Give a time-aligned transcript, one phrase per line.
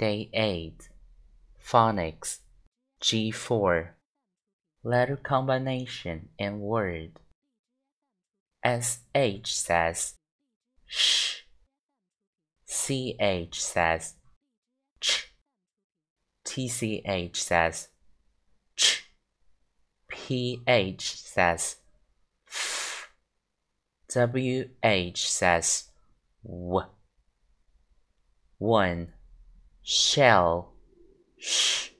[0.00, 0.88] Day 8
[1.62, 2.38] Phonics.
[3.02, 3.88] G4
[4.82, 7.20] Letter combination and word.
[8.64, 10.14] SH says
[10.86, 11.42] sh.
[12.66, 14.14] CH says
[15.02, 15.34] ch.
[16.46, 17.88] TCH says
[18.76, 19.04] ch.
[20.08, 21.76] PH says
[22.48, 23.10] f.
[24.08, 25.90] WH says
[26.42, 26.86] w.
[28.56, 29.12] 1
[29.82, 30.72] shell
[31.38, 31.90] sh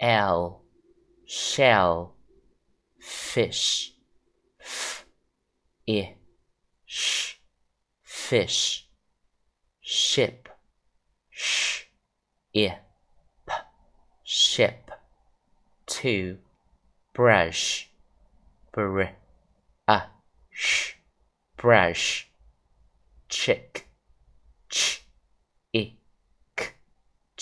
[0.00, 0.62] l
[1.26, 2.14] shell
[2.98, 3.92] fish
[4.60, 5.04] f
[5.88, 6.14] i
[6.86, 7.36] sh
[8.02, 8.88] fish
[9.80, 10.48] ship
[11.30, 11.84] sh
[12.54, 12.78] i
[13.46, 13.52] p
[14.22, 14.90] ship
[15.86, 16.38] 2
[17.12, 17.90] brush
[18.72, 19.02] br
[19.88, 20.02] a
[20.50, 20.94] sh
[21.56, 22.30] brush
[23.28, 23.89] chick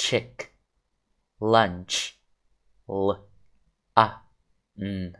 [0.09, 0.55] chick.
[1.39, 2.19] Lunch.
[2.89, 3.29] L.
[3.95, 4.11] A.
[4.81, 5.15] N.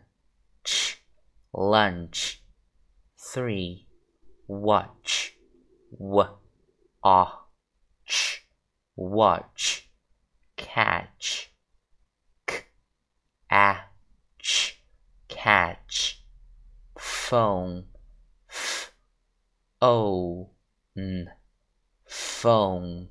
[0.63, 1.03] Ch.
[1.53, 2.41] Lunch.
[3.31, 3.85] 3
[4.47, 5.35] watch.
[5.91, 6.23] W.
[7.05, 7.25] A.
[8.03, 8.47] Ch.
[8.95, 9.91] Watch.
[10.57, 11.53] Catch.
[12.47, 12.63] K.
[13.51, 13.75] A.
[14.39, 14.81] Ch.
[15.27, 16.23] Catch.
[16.97, 17.83] Phone.
[18.49, 18.91] F.
[19.83, 20.49] O.
[20.97, 21.29] N.
[22.07, 23.09] Phone.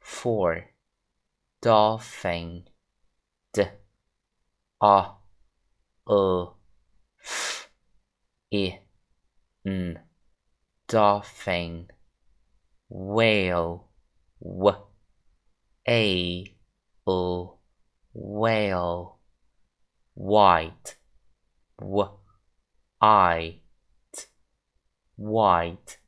[0.00, 0.77] 4
[1.60, 2.68] dolphin
[3.52, 3.66] d
[4.80, 5.16] a
[6.08, 6.46] e
[7.20, 7.70] f
[8.52, 8.78] i
[9.64, 9.98] n.
[10.86, 11.88] Dolphin
[12.88, 13.88] whale.
[14.40, 14.72] W
[15.88, 16.56] a
[17.06, 17.58] l
[18.14, 19.18] whale.
[20.14, 20.96] White.
[21.80, 22.08] W
[23.00, 23.60] i
[24.12, 24.26] t
[25.16, 25.98] white